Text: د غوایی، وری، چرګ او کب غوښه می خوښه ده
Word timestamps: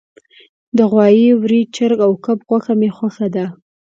د 0.77 0.79
غوایی، 0.91 1.27
وری، 1.41 1.61
چرګ 1.75 1.99
او 2.07 2.13
کب 2.25 2.39
غوښه 2.47 2.73
می 2.79 2.89
خوښه 2.97 3.27
ده 3.35 3.45